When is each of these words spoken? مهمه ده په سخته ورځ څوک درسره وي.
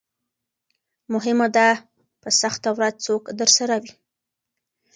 مهمه 1.13 1.47
ده 1.55 1.67
په 2.21 2.29
سخته 2.41 2.69
ورځ 2.77 2.95
څوک 3.05 3.23
درسره 3.39 3.75
وي. 3.83 3.93